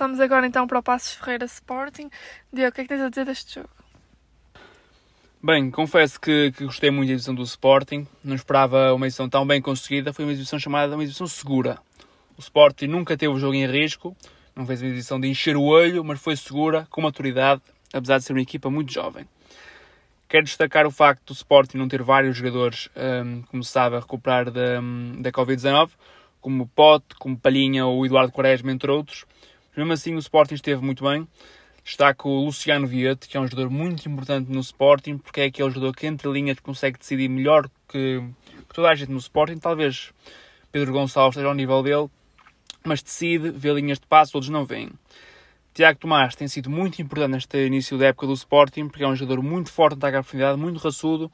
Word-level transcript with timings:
Passamos 0.00 0.18
agora 0.18 0.46
então 0.46 0.66
para 0.66 0.78
o 0.78 0.82
Passos 0.82 1.12
Ferreira 1.12 1.44
Sporting. 1.44 2.08
Diego, 2.50 2.70
o 2.70 2.72
que 2.72 2.80
é 2.80 2.84
que 2.84 2.88
tens 2.88 3.02
a 3.02 3.10
dizer 3.10 3.26
deste 3.26 3.56
jogo? 3.56 3.68
Bem, 5.42 5.70
confesso 5.70 6.18
que, 6.18 6.52
que, 6.52 6.64
gostei 6.64 6.90
muito 6.90 7.08
da 7.08 7.12
exibição 7.12 7.34
do 7.34 7.42
Sporting. 7.42 8.08
Não 8.24 8.34
esperava 8.34 8.94
uma 8.94 9.06
exibição 9.06 9.28
tão 9.28 9.46
bem 9.46 9.60
conseguida. 9.60 10.10
Foi 10.14 10.24
uma 10.24 10.32
exibição 10.32 10.58
chamada 10.58 10.94
uma 10.94 11.02
exibição 11.02 11.26
segura. 11.26 11.76
O 12.34 12.40
Sporting 12.40 12.86
nunca 12.86 13.14
teve 13.14 13.30
o 13.30 13.38
jogo 13.38 13.52
em 13.52 13.66
risco. 13.66 14.16
Não 14.56 14.64
fez 14.64 14.80
uma 14.80 14.88
exibição 14.88 15.20
de 15.20 15.28
encher 15.28 15.54
o 15.54 15.64
olho, 15.64 16.02
mas 16.02 16.18
foi 16.18 16.34
segura, 16.34 16.86
com 16.88 17.02
maturidade, 17.02 17.60
apesar 17.92 18.16
de 18.16 18.24
ser 18.24 18.32
uma 18.32 18.40
equipa 18.40 18.70
muito 18.70 18.90
jovem. 18.90 19.28
Quero 20.30 20.44
destacar 20.44 20.86
o 20.86 20.90
facto 20.90 21.26
do 21.26 21.32
Sporting 21.34 21.76
não 21.76 21.88
ter 21.88 22.02
vários 22.02 22.38
jogadores 22.38 22.88
um, 22.96 23.42
começava 23.42 23.98
a 23.98 24.00
recuperar 24.00 24.50
da, 24.50 24.80
da 25.18 25.30
Covid-19, 25.30 25.90
como 26.40 26.66
Pote, 26.68 27.14
como 27.18 27.38
Palhinha 27.38 27.84
ou 27.84 28.06
Eduardo 28.06 28.32
Quaresma, 28.32 28.72
entre 28.72 28.90
outros. 28.90 29.26
Mesmo 29.76 29.92
assim, 29.92 30.14
o 30.14 30.18
Sporting 30.18 30.54
esteve 30.54 30.84
muito 30.84 31.04
bem. 31.04 31.26
Destaco 31.84 32.28
o 32.28 32.44
Luciano 32.44 32.86
Viete, 32.86 33.28
que 33.28 33.36
é 33.36 33.40
um 33.40 33.46
jogador 33.46 33.70
muito 33.70 34.08
importante 34.08 34.50
no 34.50 34.60
Sporting, 34.60 35.18
porque 35.18 35.40
é 35.40 35.44
aquele 35.44 35.70
jogador 35.70 35.94
que 35.94 36.06
entre 36.06 36.30
linhas 36.30 36.58
consegue 36.60 36.98
decidir 36.98 37.28
melhor 37.28 37.68
que, 37.88 38.22
que 38.68 38.74
toda 38.74 38.88
a 38.88 38.94
gente 38.94 39.10
no 39.10 39.18
Sporting. 39.18 39.58
Talvez 39.58 40.12
Pedro 40.70 40.92
Gonçalves 40.92 41.36
esteja 41.36 41.48
ao 41.48 41.54
nível 41.54 41.82
dele, 41.82 42.08
mas 42.84 43.02
decide, 43.02 43.50
vê 43.50 43.72
linhas 43.72 43.98
de 43.98 44.06
passo, 44.06 44.36
outros 44.36 44.50
não 44.50 44.64
veem. 44.64 44.90
Tiago 45.72 45.98
Tomás 45.98 46.34
tem 46.34 46.48
sido 46.48 46.68
muito 46.68 47.00
importante 47.00 47.32
neste 47.32 47.66
início 47.66 47.96
da 47.96 48.06
época 48.06 48.26
do 48.26 48.32
Sporting, 48.32 48.88
porque 48.88 49.04
é 49.04 49.08
um 49.08 49.14
jogador 49.14 49.42
muito 49.42 49.72
forte 49.72 49.92
no 49.94 49.98
ataque 49.98 50.18
profundidade, 50.18 50.58
muito 50.58 50.78
raçudo, 50.78 51.30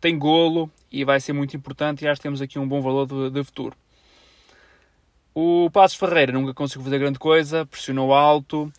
tem 0.00 0.18
golo 0.18 0.70
e 0.90 1.04
vai 1.04 1.20
ser 1.20 1.32
muito 1.32 1.56
importante 1.56 2.04
e 2.04 2.08
acho 2.08 2.18
que 2.18 2.22
temos 2.22 2.40
aqui 2.40 2.58
um 2.58 2.66
bom 2.66 2.80
valor 2.80 3.06
de, 3.06 3.30
de 3.30 3.44
futuro. 3.44 3.76
O 5.36 5.68
Passos 5.68 5.98
Ferreira 5.98 6.30
nunca 6.30 6.54
conseguiu 6.54 6.84
fazer 6.84 6.98
grande 7.00 7.18
coisa, 7.18 7.66
pressionou 7.66 8.14
alto, 8.14 8.72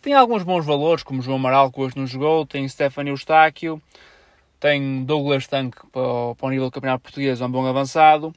tem 0.00 0.14
alguns 0.14 0.44
bons 0.44 0.64
valores, 0.64 1.02
como 1.02 1.20
João 1.20 1.36
Amaral, 1.36 1.72
que 1.72 1.80
hoje 1.80 1.96
não 1.96 2.06
jogou, 2.06 2.46
tem 2.46 2.68
Stefano 2.68 3.08
Eustáquio, 3.08 3.82
tem 4.60 5.02
Douglas 5.02 5.48
Tank 5.48 5.74
para, 5.90 6.00
o 6.00 6.50
nível 6.50 6.66
do 6.66 6.70
campeonato 6.70 7.02
português, 7.02 7.40
é 7.40 7.44
um 7.44 7.50
bom 7.50 7.66
avançado, 7.66 8.32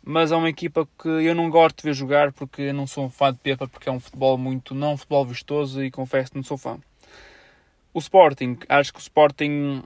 mas 0.00 0.30
é 0.30 0.36
uma 0.36 0.48
equipa 0.48 0.88
que 0.96 1.08
eu 1.08 1.34
não 1.34 1.50
gosto 1.50 1.78
de 1.78 1.82
ver 1.82 1.92
jogar 1.92 2.32
porque 2.32 2.62
eu 2.62 2.74
não 2.74 2.86
sou 2.86 3.06
um 3.06 3.10
fã 3.10 3.32
de 3.32 3.38
Pepa, 3.40 3.66
porque 3.66 3.88
é 3.88 3.92
um 3.92 3.98
futebol 3.98 4.38
muito, 4.38 4.72
não 4.72 4.96
futebol 4.96 5.26
vistoso 5.26 5.82
e 5.82 5.90
confesso 5.90 6.30
que 6.30 6.36
não 6.36 6.44
sou 6.44 6.56
fã. 6.56 6.78
O 7.92 7.98
Sporting, 7.98 8.58
acho 8.68 8.92
que 8.92 9.00
o 9.00 9.02
Sporting 9.02 9.82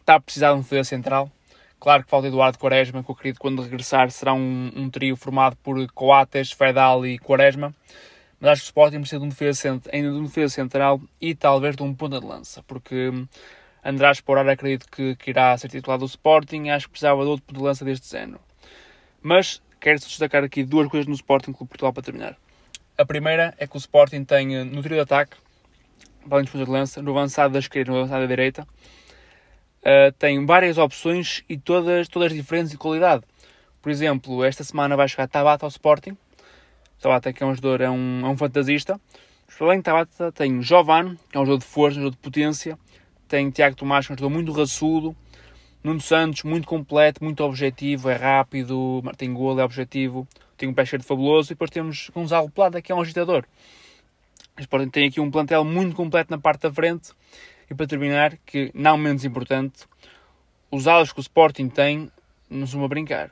está 0.00 0.14
a 0.14 0.20
precisar 0.20 0.52
de 0.52 0.60
um 0.60 0.62
defesa 0.62 0.84
central, 0.84 1.30
Claro 1.78 2.04
que 2.04 2.10
falta 2.10 2.28
Eduardo 2.28 2.58
Quaresma, 2.58 3.02
que 3.02 3.10
eu 3.10 3.14
acredito 3.14 3.36
que 3.36 3.42
quando 3.42 3.62
regressar 3.62 4.10
será 4.10 4.32
um, 4.32 4.70
um 4.74 4.88
trio 4.88 5.16
formado 5.16 5.56
por 5.56 5.86
Coates, 5.92 6.52
Fedal 6.52 7.04
e 7.06 7.18
Quaresma. 7.18 7.74
Mas 8.40 8.50
acho 8.50 8.62
que 8.62 8.66
o 8.66 8.68
Sporting 8.68 8.98
precisa 8.98 9.18
de 9.18 9.26
um 9.26 9.28
defesa, 9.28 9.80
ainda 9.92 10.10
de 10.10 10.16
um 10.16 10.24
defesa 10.24 10.54
central 10.54 11.00
e 11.20 11.34
talvez 11.34 11.76
de 11.76 11.82
um 11.82 11.94
ponta 11.94 12.20
de 12.20 12.26
lança, 12.26 12.62
porque 12.62 13.10
András 13.84 14.20
Porar 14.20 14.48
acredito 14.48 14.86
que, 14.90 15.14
que, 15.16 15.30
irá 15.30 15.56
ser 15.58 15.68
titular 15.68 15.98
do 15.98 16.06
Sporting 16.06 16.70
acho 16.70 16.86
que 16.86 16.92
precisava 16.92 17.22
de 17.22 17.28
outro 17.28 17.44
ponta 17.46 17.58
de 17.58 17.64
lança 17.64 17.84
deste 17.84 18.10
género. 18.10 18.40
Mas 19.22 19.62
quero 19.80 19.98
destacar 19.98 20.42
aqui 20.42 20.64
duas 20.64 20.88
coisas 20.88 21.06
no 21.06 21.14
Sporting 21.14 21.52
Clube 21.52 21.68
Portugal 21.68 21.92
para 21.92 22.02
terminar. 22.02 22.36
A 22.96 23.04
primeira 23.04 23.54
é 23.58 23.66
que 23.66 23.76
o 23.76 23.78
Sporting 23.78 24.24
tem 24.24 24.64
no 24.64 24.82
trio 24.82 24.96
de 24.96 25.00
ataque, 25.00 25.36
além 26.30 26.46
ponta 26.46 26.64
de 26.64 26.70
lança, 26.70 27.02
no 27.02 27.10
avançado 27.10 27.52
da 27.52 27.58
esquerda 27.58 27.90
e 27.90 27.94
no 27.94 28.00
avançado 28.00 28.22
da 28.22 28.28
direita, 28.28 28.66
uh, 29.84 30.12
tem 30.18 30.44
várias 30.46 30.78
opções 30.78 31.44
e 31.48 31.56
todas, 31.56 32.08
todas 32.08 32.32
diferentes 32.32 32.70
de 32.70 32.78
qualidade. 32.78 33.22
Por 33.80 33.90
exemplo, 33.90 34.42
esta 34.42 34.64
semana 34.64 34.96
vai 34.96 35.06
chegar 35.06 35.28
Tabata 35.28 35.66
ao 35.66 35.68
Sporting. 35.68 36.16
Tabata 37.00 37.32
que 37.32 37.42
é 37.42 37.46
um 37.46 37.54
jogador, 37.54 37.82
é 37.82 37.90
um, 37.90 38.20
é 38.24 38.28
um 38.28 38.36
fantasista. 38.36 38.98
Além 39.60 39.78
de 39.78 39.84
Tabata 39.84 40.32
tem 40.32 40.62
Jovan, 40.62 41.16
que 41.30 41.36
é 41.36 41.40
um 41.40 41.44
jogador 41.44 41.58
de 41.58 41.66
força, 41.66 41.98
um 41.98 42.02
jogador 42.02 42.16
de 42.16 42.22
potência. 42.22 42.78
Tem 43.28 43.50
Tiago 43.50 43.76
Tomás, 43.76 44.06
que 44.06 44.12
é 44.12 44.14
um 44.14 44.18
jogador 44.18 44.34
muito 44.34 44.52
raçudo. 44.52 45.14
Nuno 45.82 46.00
Santos, 46.00 46.44
muito 46.44 46.66
completo, 46.66 47.22
muito 47.22 47.44
objetivo, 47.44 48.08
é 48.08 48.16
rápido, 48.16 49.02
tem 49.18 49.32
golo, 49.34 49.60
é 49.60 49.64
objetivo. 49.64 50.26
Tem 50.56 50.66
um 50.66 50.72
pé 50.72 50.84
de 50.84 50.98
fabuloso. 51.00 51.52
E 51.52 51.54
depois 51.54 51.70
temos 51.70 52.10
Gonzalo 52.14 52.50
Plata, 52.50 52.80
que 52.80 52.90
é 52.90 52.94
um 52.94 53.02
agitador. 53.02 53.44
O 54.56 54.60
Sporting 54.60 54.88
tem 54.88 55.08
aqui 55.08 55.20
um 55.20 55.30
plantel 55.30 55.62
muito 55.62 55.94
completo 55.94 56.30
na 56.30 56.38
parte 56.38 56.62
da 56.62 56.72
frente 56.72 57.12
e 57.70 57.74
para 57.74 57.86
terminar, 57.86 58.36
que 58.44 58.70
não 58.74 58.96
menos 58.96 59.24
importante, 59.24 59.86
os 60.70 60.86
alas 60.86 61.12
que 61.12 61.20
o 61.20 61.22
Sporting 61.22 61.68
tem 61.68 62.10
não 62.50 62.66
são 62.66 62.84
a 62.84 62.88
brincar. 62.88 63.30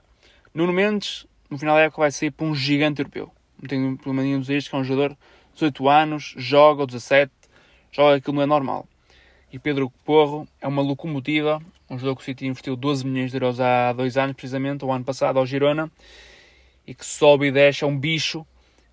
Nuno 0.54 0.72
Mendes, 0.72 1.26
no 1.50 1.58
final 1.58 1.76
da 1.76 1.82
época, 1.82 2.02
vai 2.02 2.10
sair 2.10 2.30
para 2.30 2.46
um 2.46 2.54
gigante 2.54 3.00
europeu. 3.00 3.30
Não 3.60 3.68
tenho 3.68 3.96
problema 3.96 4.22
nenhum 4.22 4.40
dizer 4.40 4.56
isto, 4.56 4.70
que 4.70 4.76
é 4.76 4.78
um 4.78 4.84
jogador 4.84 5.10
de 5.10 5.18
18 5.54 5.88
anos, 5.88 6.34
joga, 6.36 6.80
ou 6.82 6.86
17, 6.86 7.32
joga 7.90 8.16
aquilo 8.16 8.36
não 8.36 8.42
é 8.42 8.46
normal. 8.46 8.86
E 9.52 9.58
Pedro 9.58 9.90
Porro 10.04 10.48
é 10.60 10.66
uma 10.66 10.82
locomotiva, 10.82 11.60
um 11.90 11.98
jogador 11.98 12.16
que 12.16 12.22
o 12.22 12.24
City 12.24 12.46
investiu 12.46 12.74
12 12.74 13.06
milhões 13.06 13.30
de 13.30 13.36
euros 13.36 13.60
há 13.60 13.92
dois 13.92 14.16
anos, 14.16 14.34
precisamente, 14.34 14.84
o 14.84 14.90
ano 14.90 15.04
passado, 15.04 15.38
ao 15.38 15.44
Girona, 15.44 15.90
e 16.86 16.94
que 16.94 17.04
sobe 17.04 17.48
e 17.48 17.52
desce, 17.52 17.84
é 17.84 17.86
um 17.86 17.98
bicho. 17.98 18.46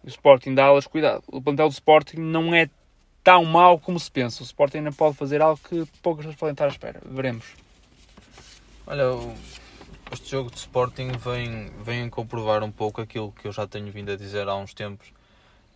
O 0.04 0.08
Sporting 0.08 0.54
dá 0.54 0.66
alas, 0.66 0.86
cuidado. 0.86 1.24
O 1.28 1.42
plantel 1.42 1.68
do 1.68 1.74
Sporting 1.74 2.18
não 2.18 2.54
é 2.54 2.70
tão 3.30 3.46
mau 3.46 3.78
como 3.78 4.00
se 4.00 4.10
pensa. 4.10 4.42
O 4.42 4.44
Sporting 4.44 4.80
ainda 4.80 4.92
pode 4.92 5.16
fazer 5.16 5.40
algo 5.40 5.60
que 5.70 5.86
poucas 6.02 6.26
pessoas 6.26 6.40
podem 6.40 6.54
estar 6.54 6.66
à 6.66 6.70
espera. 6.70 7.00
Veremos. 7.06 7.46
Olha, 8.88 9.04
este 10.12 10.32
jogo 10.32 10.50
de 10.50 10.58
Sporting 10.58 11.12
vem, 11.12 11.72
vem 11.84 12.10
comprovar 12.10 12.64
um 12.64 12.72
pouco 12.72 13.02
aquilo 13.02 13.32
que 13.32 13.48
eu 13.48 13.52
já 13.52 13.68
tenho 13.68 13.92
vindo 13.92 14.12
a 14.12 14.16
dizer 14.16 14.50
há 14.50 14.56
uns 14.56 14.74
tempos. 14.74 15.14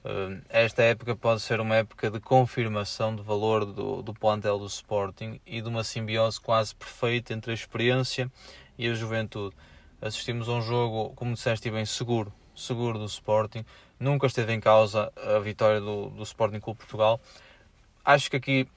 Eh, 0.04 0.40
esta 0.50 0.82
época 0.82 1.16
pode 1.16 1.42
ser 1.42 1.60
uma 1.60 1.76
época 1.76 2.10
de 2.10 2.20
confirmação 2.20 3.16
de 3.16 3.22
valor 3.22 3.68
do, 3.68 4.02
do 4.02 4.16
plantel 4.16 4.58
do 4.58 4.66
Sporting 4.66 5.40
e 5.46 5.62
de 5.62 5.70
uma 5.70 5.84
simbiose 5.84 6.42
quase 6.42 6.74
perfeita 6.74 7.36
entre 7.36 7.52
a 7.52 7.54
experiência 7.54 8.32
e 8.80 8.88
a 8.88 8.96
juventude. 8.96 9.56
Assistimos 10.02 10.50
a 10.50 10.54
um 10.54 10.62
jogo, 10.64 11.14
como 11.16 11.36
disseste 11.36 11.70
bem, 11.70 11.86
seguro, 11.86 12.34
seguro 12.56 13.00
do 13.00 13.06
Sporting. 13.06 13.66
Nunca 14.00 14.28
esteve 14.28 14.54
em 14.54 14.60
causa 14.60 15.12
a 15.16 15.40
vitória 15.40 15.80
do, 15.80 16.10
do 16.10 16.24
Sporting 16.24 16.60
Clube 16.60 16.80
Portugal. 16.80 17.20
Acho 18.04 18.30
que 18.30 18.38
aqui 18.38 18.68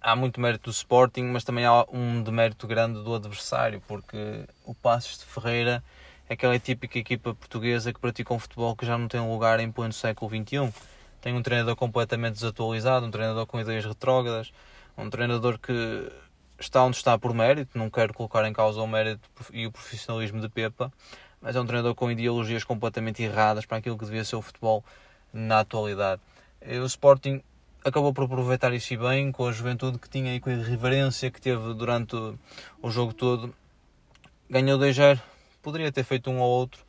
há 0.00 0.14
muito 0.14 0.40
mérito 0.40 0.64
do 0.64 0.70
Sporting, 0.70 1.24
mas 1.24 1.44
também 1.44 1.64
há 1.64 1.84
um 1.92 2.22
demérito 2.22 2.66
grande 2.66 3.02
do 3.02 3.14
adversário, 3.14 3.82
porque 3.86 4.44
o 4.64 4.74
Passos 4.74 5.18
de 5.18 5.24
Ferreira 5.24 5.82
é 6.28 6.34
aquela 6.34 6.58
típica 6.58 6.98
equipa 6.98 7.34
portuguesa 7.34 7.92
que 7.92 8.00
pratica 8.00 8.32
um 8.32 8.38
futebol 8.38 8.74
que 8.74 8.86
já 8.86 8.96
não 8.96 9.08
tem 9.08 9.20
lugar 9.20 9.60
em 9.60 9.70
pleno 9.70 9.92
século 9.92 10.30
XXI. 10.30 10.72
Tem 11.20 11.34
um 11.34 11.42
treinador 11.42 11.76
completamente 11.76 12.34
desatualizado, 12.34 13.06
um 13.06 13.10
treinador 13.10 13.46
com 13.46 13.60
ideias 13.60 13.84
retrógradas, 13.84 14.52
um 14.96 15.08
treinador 15.08 15.58
que 15.58 15.72
está 16.58 16.82
onde 16.82 16.96
está 16.96 17.18
por 17.18 17.34
mérito, 17.34 17.76
não 17.78 17.90
quero 17.90 18.14
colocar 18.14 18.46
em 18.46 18.52
causa 18.52 18.80
o 18.80 18.86
mérito 18.86 19.28
e 19.52 19.66
o 19.66 19.72
profissionalismo 19.72 20.40
de 20.40 20.48
Pepa, 20.48 20.92
mas 21.40 21.56
é 21.56 21.60
um 21.60 21.66
treinador 21.66 21.94
com 21.94 22.10
ideologias 22.10 22.64
completamente 22.64 23.22
erradas 23.22 23.66
para 23.66 23.78
aquilo 23.78 23.98
que 23.98 24.04
devia 24.04 24.24
ser 24.24 24.36
o 24.36 24.42
futebol 24.42 24.84
na 25.32 25.60
atualidade. 25.60 26.22
O 26.82 26.86
Sporting 26.86 27.42
acabou 27.84 28.14
por 28.14 28.24
aproveitar 28.24 28.72
isso 28.72 28.96
bem, 28.96 29.30
com 29.30 29.46
a 29.46 29.52
juventude 29.52 29.98
que 29.98 30.08
tinha 30.08 30.34
e 30.34 30.40
com 30.40 30.48
a 30.48 30.54
irreverência 30.54 31.30
que 31.30 31.40
teve 31.40 31.74
durante 31.74 32.16
o 32.16 32.90
jogo 32.90 33.12
todo. 33.12 33.54
Ganhou 34.48 34.78
2-0, 34.78 35.20
poderia 35.62 35.92
ter 35.92 36.04
feito 36.04 36.30
um 36.30 36.38
ou 36.38 36.50
outro, 36.50 36.82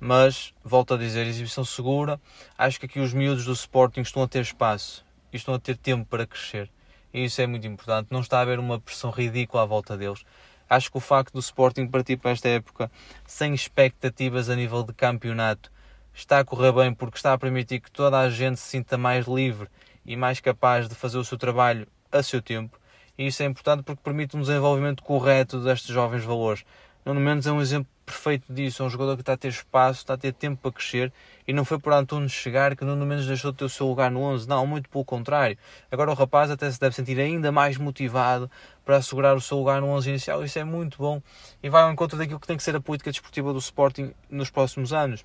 mas, 0.00 0.52
volto 0.64 0.94
a 0.94 0.96
dizer, 0.96 1.26
exibição 1.26 1.64
segura. 1.64 2.20
Acho 2.58 2.80
que 2.80 2.86
aqui 2.86 2.98
os 2.98 3.12
miúdos 3.12 3.44
do 3.44 3.52
Sporting 3.52 4.00
estão 4.00 4.22
a 4.22 4.28
ter 4.28 4.40
espaço 4.40 5.04
e 5.32 5.36
estão 5.36 5.54
a 5.54 5.58
ter 5.58 5.76
tempo 5.76 6.04
para 6.06 6.26
crescer. 6.26 6.68
E 7.12 7.24
isso 7.24 7.40
é 7.40 7.46
muito 7.46 7.66
importante. 7.66 8.08
Não 8.10 8.20
está 8.20 8.38
a 8.38 8.42
haver 8.42 8.58
uma 8.58 8.80
pressão 8.80 9.10
ridícula 9.10 9.62
à 9.62 9.66
volta 9.66 9.96
deles. 9.96 10.24
Acho 10.68 10.90
que 10.90 10.98
o 10.98 11.00
facto 11.00 11.32
do 11.32 11.40
Sporting 11.40 11.88
partir 11.88 12.16
para 12.16 12.30
esta 12.30 12.48
época 12.48 12.90
sem 13.26 13.52
expectativas 13.52 14.48
a 14.48 14.54
nível 14.54 14.82
de 14.84 14.92
campeonato 14.92 15.70
está 16.14 16.38
a 16.38 16.44
correr 16.44 16.72
bem 16.72 16.94
porque 16.94 17.16
está 17.16 17.32
a 17.32 17.38
permitir 17.38 17.80
que 17.80 17.90
toda 17.90 18.18
a 18.18 18.30
gente 18.30 18.58
se 18.58 18.68
sinta 18.68 18.96
mais 18.96 19.26
livre 19.26 19.68
e 20.04 20.16
mais 20.16 20.40
capaz 20.40 20.88
de 20.88 20.94
fazer 20.94 21.18
o 21.18 21.24
seu 21.24 21.36
trabalho 21.36 21.86
a 22.12 22.22
seu 22.22 22.40
tempo. 22.40 22.78
E 23.18 23.26
isso 23.26 23.42
é 23.42 23.46
importante 23.46 23.82
porque 23.82 24.02
permite 24.02 24.36
um 24.36 24.40
desenvolvimento 24.40 25.02
correto 25.02 25.60
destes 25.60 25.92
jovens 25.92 26.24
valores. 26.24 26.64
Nuno 27.04 27.20
Mendes 27.20 27.46
é 27.46 27.52
um 27.52 27.60
exemplo 27.60 27.90
perfeito 28.10 28.52
disso. 28.52 28.82
É 28.82 28.86
um 28.86 28.90
jogador 28.90 29.14
que 29.14 29.22
está 29.22 29.34
a 29.34 29.36
ter 29.36 29.48
espaço, 29.48 30.00
está 30.00 30.14
a 30.14 30.18
ter 30.18 30.32
tempo 30.32 30.60
para 30.60 30.72
crescer 30.72 31.12
e 31.46 31.52
não 31.52 31.64
foi 31.64 31.78
por 31.78 31.92
Antunes 31.92 32.32
chegar 32.32 32.76
que 32.76 32.84
Nuno 32.84 33.06
Mendes 33.06 33.26
deixou 33.26 33.52
de 33.52 33.58
ter 33.58 33.64
o 33.64 33.68
seu 33.68 33.86
lugar 33.86 34.10
no 34.10 34.20
11. 34.20 34.48
Não, 34.48 34.66
muito 34.66 34.88
pelo 34.90 35.04
contrário. 35.04 35.56
Agora 35.90 36.10
o 36.10 36.14
rapaz 36.14 36.50
até 36.50 36.68
se 36.70 36.80
deve 36.80 36.94
sentir 36.94 37.18
ainda 37.20 37.52
mais 37.52 37.76
motivado 37.76 38.50
para 38.84 38.96
assegurar 38.96 39.36
o 39.36 39.40
seu 39.40 39.56
lugar 39.58 39.80
no 39.80 39.86
11 39.88 40.10
inicial. 40.10 40.44
Isso 40.44 40.58
é 40.58 40.64
muito 40.64 40.98
bom 40.98 41.22
e 41.62 41.70
vai 41.70 41.82
ao 41.82 41.92
encontro 41.92 42.18
daquilo 42.18 42.40
que 42.40 42.46
tem 42.46 42.56
que 42.56 42.62
ser 42.62 42.74
a 42.74 42.80
política 42.80 43.10
desportiva 43.10 43.52
do 43.52 43.58
Sporting 43.58 44.12
nos 44.28 44.50
próximos 44.50 44.92
anos. 44.92 45.24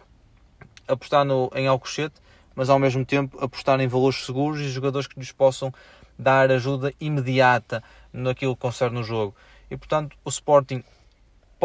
Apostar 0.87 1.25
no, 1.25 1.49
em 1.55 1.67
Alcochete, 1.67 2.15
mas 2.55 2.69
ao 2.69 2.77
mesmo 2.77 3.03
tempo 3.03 3.43
apostar 3.43 3.79
em 3.81 3.87
valores 3.87 4.23
seguros 4.25 4.61
e 4.61 4.69
jogadores 4.69 5.07
que 5.07 5.19
lhes 5.19 5.31
possam 5.31 5.73
dar 6.17 6.51
ajuda 6.51 6.93
imediata 6.99 7.83
naquilo 8.13 8.55
que 8.55 8.61
concerne 8.61 8.99
o 8.99 9.03
jogo. 9.03 9.35
E 9.69 9.75
portanto, 9.75 10.15
o 10.23 10.29
Sporting 10.29 10.83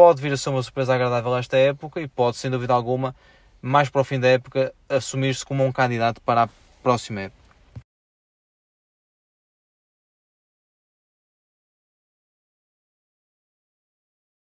pode 0.01 0.19
vir 0.19 0.33
a 0.33 0.37
ser 0.37 0.49
uma 0.49 0.63
surpresa 0.63 0.95
agradável 0.95 1.37
esta 1.37 1.55
época 1.57 2.01
e 2.01 2.07
pode, 2.07 2.35
sem 2.35 2.49
dúvida 2.49 2.73
alguma, 2.73 3.15
mais 3.61 3.87
para 3.87 4.01
o 4.01 4.03
fim 4.03 4.19
da 4.19 4.29
época, 4.29 4.73
assumir-se 4.89 5.45
como 5.45 5.63
um 5.63 5.71
candidato 5.71 6.19
para 6.21 6.45
a 6.45 6.49
próxima 6.81 7.21
época. 7.21 7.40